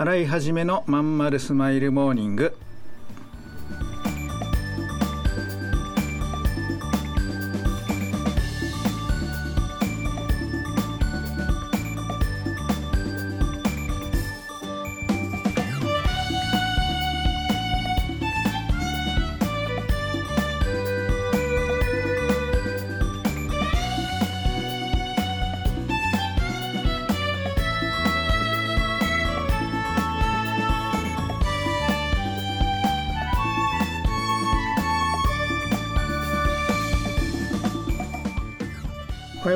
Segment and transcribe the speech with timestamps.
[0.00, 2.56] 洗い始めのまんまるスマイルモーニング。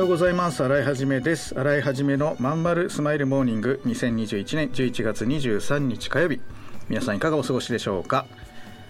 [0.05, 0.63] ようございます。
[0.63, 1.59] 新井はじめです。
[1.59, 6.41] 新井はじめのまんまるスマイルモーニング2021年11月23日火曜日。
[6.89, 8.27] 皆さんいかがお過ごしでしょうか？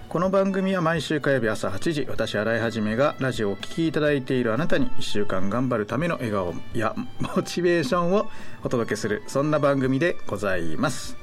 [0.10, 6.94] この番組は毎週火曜日朝8時私新井はじめがラジオをお聴きいただいているあなたに1週間頑張るための笑顔や
[7.34, 8.30] モチベーションを
[8.66, 11.16] お届けするそんな番組でございます。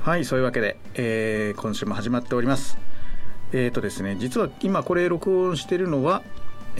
[0.00, 2.78] はいそういうわけで、えー、今週も始まっております。
[3.52, 6.22] えーとですね実は今これ録音してるのは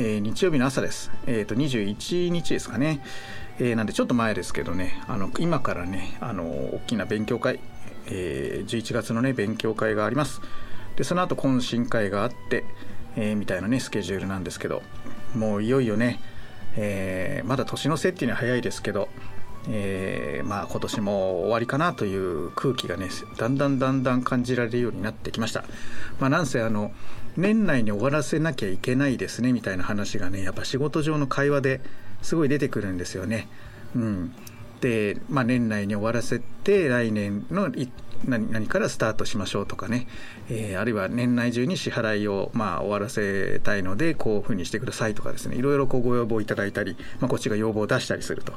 [0.02, 1.10] えー、日曜日の朝です。
[1.26, 3.00] えっ、ー、と21日ですかね。
[3.58, 7.60] えー、なんでちょっと前ですけどね、あの今からね、あの大きな勉強会、
[8.06, 10.40] えー、11月のね勉強会があります。
[10.96, 12.64] でその後懇親会があって、
[13.14, 14.82] えー、みたいなねスケジュールなんですけど、
[15.34, 16.18] もういよいよね、
[16.78, 19.10] えー、まだ年の瀬っていうのは早いですけど、
[19.68, 25.64] えー、まあ今年も終わりかなという空気がねだんだんだんだん感じられるようになってきました。
[26.18, 26.92] まあ、なんせあの
[27.36, 31.80] 年内に終わらせなきゃいけないですねみたいな話がねやっぱ仕事上の会話で
[32.22, 33.48] すごい出てくるんですよね。
[33.94, 34.34] うん、
[34.80, 37.70] で、まあ、年内に終わらせて来年の
[38.24, 40.06] 何何からスタートしましょうとかね、
[40.48, 45.56] えー、あるいは年内中に支払いをまあ終わらせたいのでこういうふうにしてくださいとかですね。
[45.56, 48.52] いろいろこうご要望いただいたり、まあ、こっちが要望を出したりすると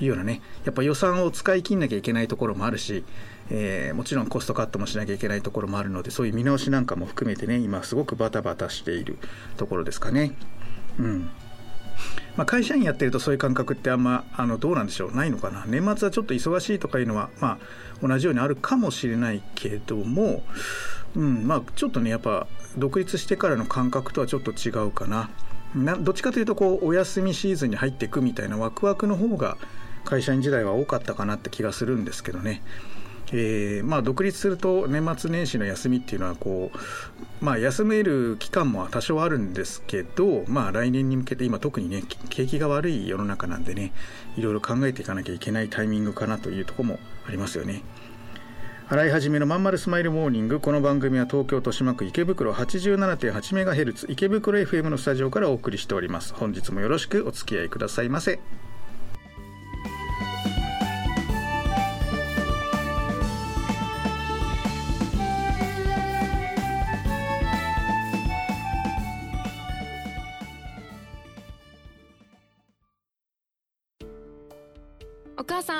[0.00, 0.40] いうようなね。
[0.64, 3.04] やっぱ予算を使い切んなきゃいけないところもあるし、
[3.50, 9.18] えー、もちろんコストカットもしなきゃいけないところもあるのでそういう見直しなんかも含めてね今すごくバタバタしている
[9.56, 10.32] ところですかね。
[10.98, 11.30] うん。
[12.36, 15.14] まあ、会社員やってるとそういう感覚ってあんまあのどうなんでしょう。
[15.14, 15.64] ないのかな。
[15.66, 17.58] 年末はちょっと忙しいとかいうのは、ま
[18.02, 20.42] あ、同じようにあるかもしれないけども、
[21.14, 22.46] うんまあ、ちょっとねやっぱ
[22.78, 25.30] 独立してからの感覚とはちょっと違うかな。
[25.74, 29.56] などっちかというとこうお休みシーズンに入っていくみたいなワクワクの方が
[30.04, 32.62] 会社員時代は多かったかなって気がするんですけどね。
[33.30, 43.92] えー、まあ、独立すると年末年始の休みっていうのはこう、まあ、休める期間も多少あるんですけど、まあ、来年に向けて今特にね景気が悪い世の中なんでね
[44.36, 47.82] いろいろ考えていかなきゃいけないタイミングかなというとこもありますよね。
[48.88, 58.38] 洗い始めのまんまるスマイルモーニングこの番組は東京豊島区池袋 87.8MHz 池袋 FM のスタジオからお送りしております本日もよろしくお付き合いくださいませ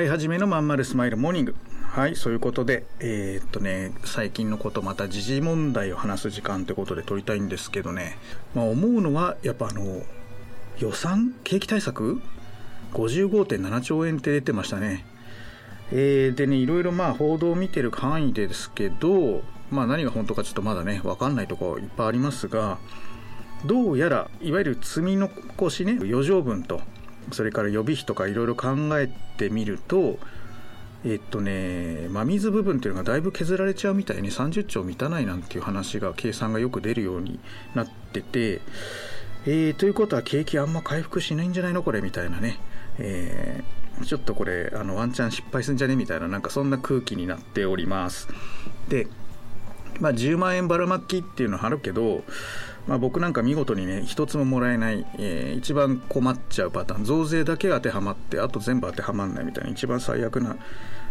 [0.00, 1.54] い始めのまんまるスマイルモーニング。
[1.90, 8.16] はいそういうことでえー、っとね最近のことまた時事問題を話す時間ってことで撮りたいんですけどね。
[8.54, 10.00] まあ思うのはやっぱあの
[10.78, 12.22] 予算景気対策
[12.94, 15.04] ？55.7兆円って出てましたね。
[15.90, 22.78] えー、でねいろいろまあ報道を見てる範囲ですけどまあ何が本当かちょっとまだね分かんないとこいっぱいありますが
[23.66, 26.80] どうやらいわゆる積み残しね余剰分と
[27.30, 30.18] それから予備費とかいろいろ考えてみると
[31.04, 37.40] えっとね真水部分っていうのがだいぶ削られちゃうみたいに30兆満たないなんていう話が計算がよく出るように
[37.74, 38.60] なってて、
[39.46, 42.58] えー、ということは景気あんま回復しないんじゃないのこれみたいなね、
[42.98, 48.28] えー、ちょっとこれあのワンチャン失敗すんじゃねみたいななんかそんな空気になっております。
[48.88, 49.08] で
[50.00, 52.22] まあ10万円ばらまきっていうのはあるけど
[52.86, 57.04] まあ、僕なんか見事にね一つももらえない、えー、一番困っちゃうパターン。
[57.04, 60.56] 増税だけ当てはまってあと全部当てはまんないみたいな一番最悪な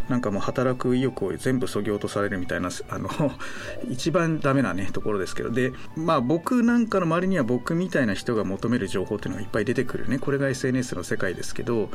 [0.09, 3.09] なんかもう働く意欲を全部そぎ落とされるみたいなあの
[3.89, 5.51] 一番ダメなねところですけど。
[5.51, 10.19] でまあ僕なんかの周りには僕みたいな人が求める情報っていうのがいっぱい出てくるね。
[10.19, 11.89] これが SNS の世界ですけど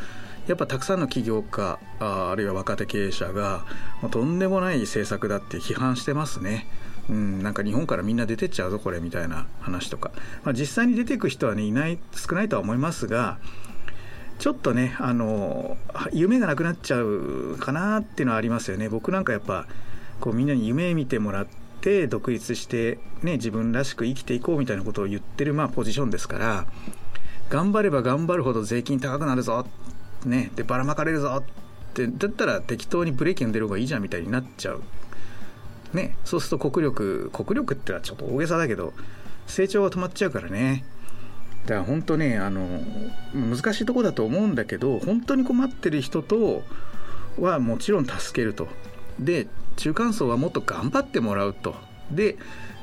[0.46, 3.67] やっぱたくさんの起業家ああるいは若手経営者が
[4.00, 6.67] もうとんでもない政策だって批判してますね。
[7.08, 10.11] うん、なんか日本からみんな出てっちゃうぞこれみたいな話とか、
[10.43, 13.38] まあ、実際に出ていく人はねいない少ないとは思いますが
[14.38, 15.76] ちょっとねあの
[16.12, 18.88] 夢がなくなっちゃうかなっていうのはありますよね。
[18.88, 19.67] 僕なんかやっぱ
[20.20, 21.47] こうみんなに夢見てもらっ
[21.81, 26.67] て独立してね自分らしく生きていこうみたいなことを言ってるまあポジションですから
[27.49, 29.67] 頑張れば頑張るほど税金高くなるぞ
[30.25, 31.43] ねでばらまかれるぞっ
[31.94, 34.82] てだったら適当にブレーキ踏んでる方がいいじゃんみたいになっちゃう。
[35.93, 38.93] ね、そうすると国力国力ってのはちょっと大げさだけど
[39.47, 40.85] 成長が止まっちゃうからね。
[41.65, 42.81] だから本当ねあの
[43.35, 46.62] 難しいとこだと思うんだけど本当に困ってる人と
[47.41, 48.69] はもちろん助けると。
[49.19, 51.75] で中間層はもっと頑張ってもらうと。
[52.11, 52.37] で、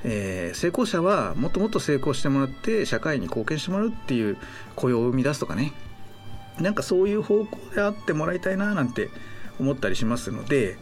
[0.03, 4.37] えー、成功者はもっともっと成功してもらって社会に貢献してもらうっていう
[4.75, 5.73] 雇用を生み出すとかね。
[6.59, 9.09] なんかそういう方向であってもらいたいななんて
[9.59, 10.77] 思ったりしますので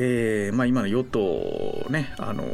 [0.00, 2.44] えーまあ、今の与党ねあの、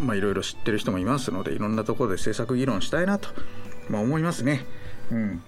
[0.00, 3.28] まあ、いろいろ知ってる人もいますのでいろんなところで政策議論したいなと、
[3.88, 4.66] まあ、思いますね。
[5.10, 5.42] うん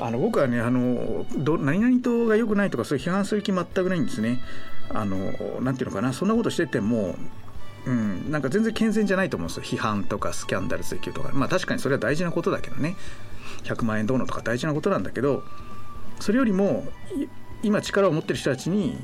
[0.00, 4.40] あの僕はねあのど何々党が良くないとかそういう批判する気全くないんですね。
[4.88, 7.16] あのなんていうのかなそんなことしてても
[7.86, 12.94] うん、なんか全然健全じゃないと思うんですよ批判とかスキャンダル追及とかまあ確かにそれは大事なことだけどね
[13.64, 15.42] 100万円どうのとか大事なことなんだけど
[16.20, 16.84] それよりも
[17.62, 18.98] 今力を持ってる人たちに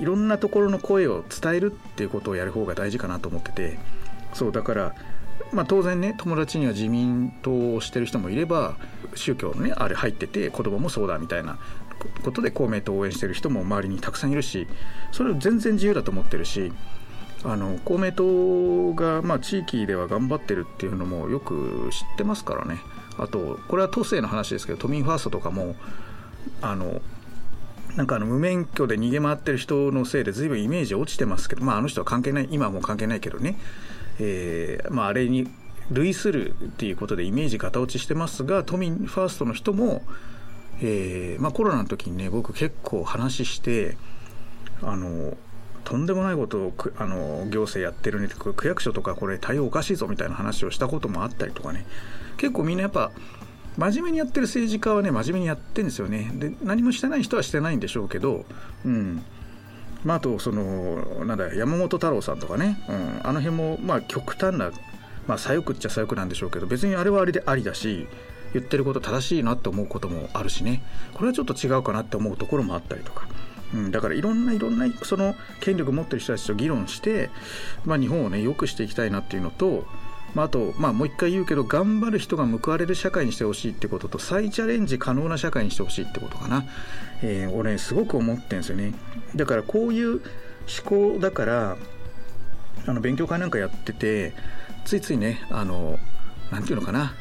[0.00, 3.78] いろんなところの声を伝えるっていうことをやる方が大事かなと思ってて
[4.34, 4.94] そうだから
[5.52, 8.76] まあ、当然ね友達には自民党をしてる人もいれば
[9.14, 11.58] 宗教のねあれ入ってて子供もそうだみたいな
[12.22, 14.68] ことで公明党を応援してる人も周りにたくさんいるし
[15.10, 16.72] それ全然自由だと思ってるし
[17.44, 22.80] あの公明党が、まあ、地域では頑張ってるっていうのもよく知ってますからね。
[23.16, 25.74] あとこれは都政の話ですけど都民ファーストとかも
[26.60, 27.00] あの
[27.98, 33.58] なんかあの無免許で逃げ回ってる人のせいで随分イメージ落ちてますけど、まあ、あの人は関係ない今はもう関係ないけどね、
[34.20, 35.48] えーまあ、あれに
[35.90, 40.02] 類するっていうことでイメージ型落ちしてますが都民ファーストの人も、
[40.80, 43.96] えーまあ、コロナの時にね僕結構話して
[44.80, 45.36] あの
[45.82, 51.84] とんでもないことをあの行政やってるね区役所とかこれ対応おかしいぞみたいな話をしたこともあったりとかね。
[52.36, 53.10] 結構みんなやっぱ
[53.78, 56.30] 真面目にやってる政治家はね真面目にやってるんですよね。
[56.34, 58.44] で何もしてない人はしてないんでしょうけど
[58.84, 59.22] うん。
[60.04, 64.70] まあ、あとそのなんだ山本太郎さんとかね、うん、あの辺もまあ極端な、
[65.26, 68.06] まあ、左翼っちゃ左翼なんでしょうけど別にあれはあれでありだし
[68.52, 70.82] 言ってること正しいなって思うこともあるしね。
[71.14, 73.28] これはちょっと違うかなって思うところもあったりとか、
[73.74, 77.30] うん、だからいろんないろんなその権力持ってる人たちと議論して、
[77.84, 79.84] まあ、日本をね良くしていきたいなっていうのと
[80.34, 86.64] まあ、あと、まあ、もう一回言うけど頑張る人が報われる社会にしてほしいってことと再チャレンジ可能な社会にしてほしいってことかな、
[87.22, 88.94] えー、俺すごく思ってるんですよね。
[89.34, 90.22] だからこういう思
[90.84, 91.76] 考だから
[92.86, 94.34] あの勉強会なんかやってて
[94.84, 95.98] ついついねあの
[96.50, 97.14] なんていうのかな。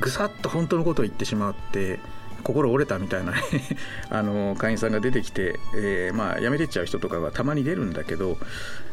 [0.00, 2.00] ぐさっと本当のことを言ってしまって
[2.42, 3.38] 心折れたみたいなね
[4.10, 8.38] あの会員さんが出てきて、えー、まあ辞めてっちゃう人とかがたまに出るんだけど、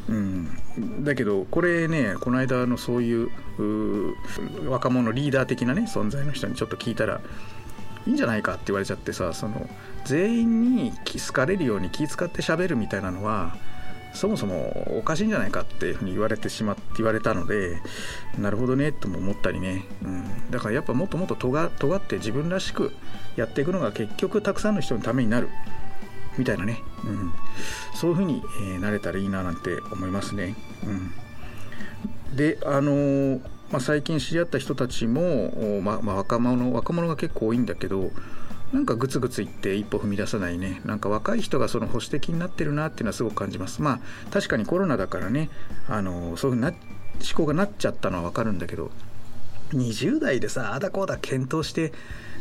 [0.10, 3.29] うん、だけどこれねこの間のそういう
[4.67, 7.22] 若者リーダー的なね存在の人にちょっと聞いたら
[8.08, 9.70] いいんじゃないかって言われちゃってさその
[10.05, 13.55] 全員に好かれるように気遣って喋るみたいなのは
[14.13, 17.81] そもそもおかしいんじゃないかっていうふうに言われてしまって言われたので
[18.38, 22.91] なるほどねとも思ったりね、うん、だからやっぱもっともっと尖尖って自分らしく
[23.36, 25.50] やっていくのが結局たくさんの人のためになる。
[26.38, 27.34] みたいなね、うん、
[27.94, 30.56] そういうふうに、えー、なれたらいいななんて思いますね。
[32.30, 38.12] うん、であのー、まあ、最近知り合った人たちも、まあ、若者若者が結構多いんだけど
[38.74, 40.82] なんかグツグツ言って一歩踏み出さないね。
[40.86, 43.82] なんか若い人がその保守的になってるなっていうのはすごく感じます。
[43.82, 44.00] まあ
[44.32, 45.50] 確かにコロナだからね
[45.90, 46.78] あのそういうふうな思
[47.36, 48.92] 考がなっちゃったのは分かるんだけど
[49.74, 51.92] 20代でさあだこうだ検討して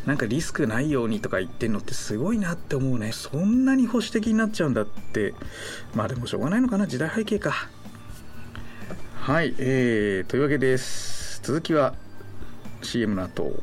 [0.06, 3.12] なんかリスクないようにとか言ってんのってすごいなって思うね。
[3.12, 5.34] そんなに保守的になっちゃうんだって。
[5.94, 6.86] まあでもしょうがないのかな。
[6.86, 7.52] 時代背景か。
[9.20, 11.40] はいえー、というわけです。
[11.42, 11.94] 続きは
[12.82, 13.62] CM の後。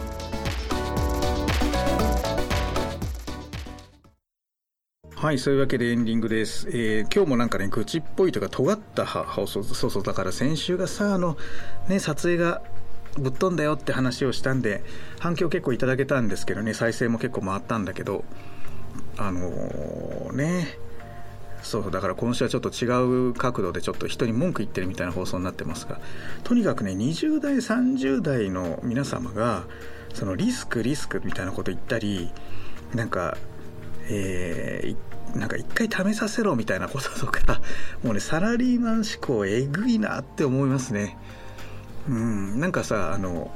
[5.21, 11.37] はいそういうわけでエンディングです、えー今日もなんかね愚痴っぽいとか尖った放送そうそうだから先週がさあの
[11.87, 12.63] ね撮影が
[13.19, 14.83] ぶっ飛んだよって話をしたんで
[15.19, 18.23] 反響結構いただけたんですけどね再生も結構回ったんだけど
[19.17, 20.67] あのーね
[21.61, 22.87] そうだから今週はちょっと違
[23.29, 25.99] う角度でちょっと人に文句言ってるみたいな放送になってますが
[26.43, 29.65] とにかくね20代30代の皆様が
[30.15, 32.31] そのリスクリスクみたいなこと言ったり
[32.95, 33.37] なんか
[34.09, 34.95] えーい
[35.35, 37.61] なんか一回試させろみたいなこととか
[38.03, 41.17] もうねサラリーマン思考えぐいなって思いますね。
[42.09, 43.51] うんなんかさあの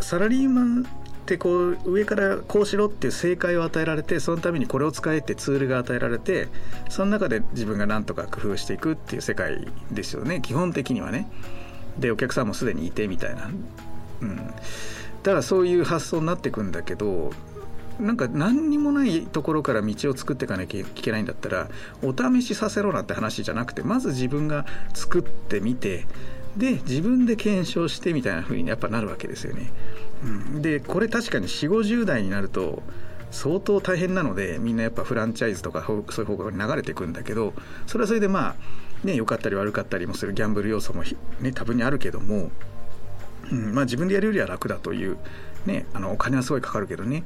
[0.00, 6.48] サラリーマンってこう上からこうしろっていう正解を与えられてそのためにこれを使えってツールが与えられて
[6.90, 10.40] その中で自分が何とか工夫していくっていう世界ですよね。
[10.40, 11.28] 基本的にはね。
[11.98, 13.48] でお客さんもすでにいてみたいな。
[14.20, 14.36] うん。
[14.36, 17.32] だからそういう発想になっていくんだけど
[18.00, 21.68] なんか何にもないところから道を作っていかなきゃいけないんだったら
[22.02, 26.06] お試しさせろなんて話じゃなくてまず自分が作ってみて
[26.56, 29.72] で自分で検証してみたいな風にやっぱなるわけですよね。
[30.22, 30.26] う
[30.58, 32.82] ん、でこれ確かに4 5 0代になると
[33.30, 37.52] 相当大変なのでみんなやっぱフランチャイズとかそういう方向に流れていくんだけど
[37.86, 41.02] それはそれでまあね良かったり悪かったりもするギャンブル要素も
[41.40, 42.50] ね多分にあるけども、
[43.50, 43.74] うん。
[43.74, 45.16] まあ、自分でやるよりは楽だという、
[45.66, 47.24] ね、あのお金はすごいかかるけどね。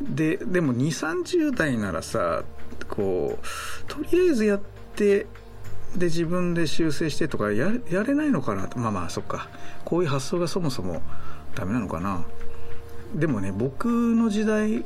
[0.00, 2.42] ででも2 3 0代ならさ
[2.88, 4.60] こうとりあえずやっ
[4.96, 5.26] て
[5.96, 8.68] で自分で修正してとかやれないのかな？
[8.68, 9.48] とまあまあそっか。
[9.84, 11.02] こういう発想がそもそも
[11.54, 12.24] ダメなのかな？
[13.14, 14.84] でもね僕の時代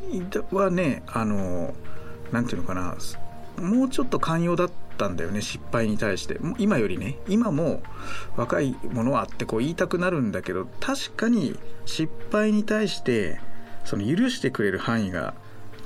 [0.51, 1.75] はねあの
[2.33, 2.97] なんていうのかな？
[3.63, 6.39] もうちょっと寛容だったんだよね失敗に対して。
[6.59, 7.19] 今よりね。
[7.29, 7.83] 今も
[8.37, 11.55] 若いものはってこう言いたくなるんだけど確かに
[11.85, 13.41] 失敗に対して
[13.85, 15.35] その許してくれる範囲が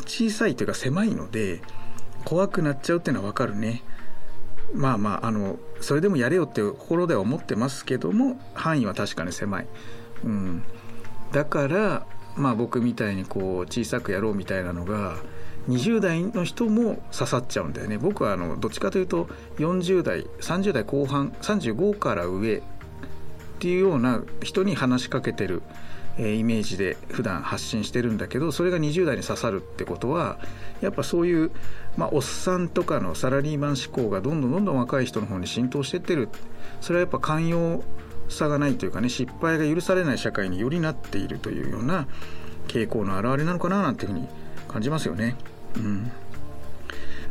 [0.06, 1.60] 小さいというか狭いので
[2.24, 3.82] 怖くなっちゃうっていうのは分かるね。
[4.74, 9.66] まあまああのそれでもやれよって心では思ってますけども範囲は確かに狭い、
[10.24, 10.62] うん、
[11.32, 15.16] だからまあ僕みたいにこう小さくやろうみたいなのが
[15.68, 17.98] 20代の人も刺さっちゃうんだよね。
[17.98, 19.28] 僕はあのどっちかというと
[19.58, 22.62] 40代30代後半35から上っ
[23.58, 25.62] ていうような人に話しかけてる。
[26.18, 30.38] えイメージで普段発信してるんだけどそれが20代に刺さるってことは
[30.80, 31.50] やっぱそういう、
[31.96, 36.28] まあ、おっさんとかのサラリーマン思考がどんどんどんどん若い人の方に浸透してってる
[36.80, 37.82] それはやっぱ寛容
[38.28, 42.06] さがないというかね失敗が許されない社会によりなっているというような
[42.66, 44.28] 傾向の表れなのかななんていうふうに
[44.66, 45.36] 感じますよね。
[45.76, 46.10] うん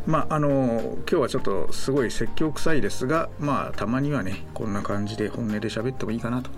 [0.07, 6.49] まああの今日はちょっとすごい説教臭いですがまあたまにはねこんな感じで本音で喋ってもいいかなと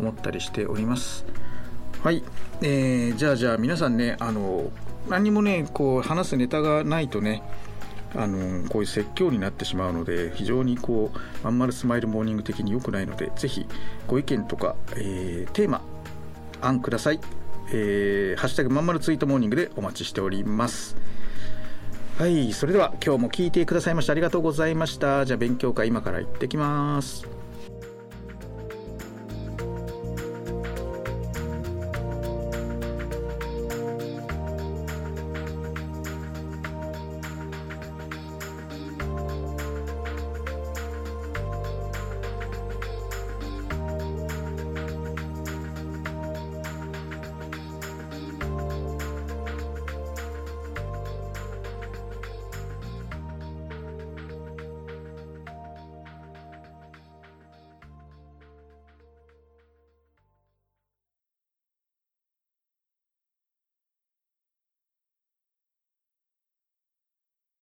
[0.00, 1.24] 思ったりしております。
[2.02, 2.22] はい、
[2.62, 4.70] えーじゃあじゃあ皆さんねあの
[5.08, 7.42] 何もねこう話すネタがないとね
[8.14, 13.66] あのこういう説教になってしまうので非常にこうまんまるスマイルモーニング的に良くないのでぜひ
[14.06, 15.82] ご意見とか、えーテーマ
[16.60, 17.20] 案ください、
[17.72, 20.96] えーハッシュタグまんまるツイートモーニングでお待ちしております。
[22.18, 22.52] はい。
[22.52, 25.24] それでは今日も聞いてくださいましてありがとうございました。
[25.24, 27.37] じゃあ勉強会今から行ってきます。